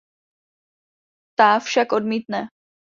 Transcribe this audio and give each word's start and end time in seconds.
Ta 1.37 1.59
však 1.61 1.91
odmítne. 1.91 2.41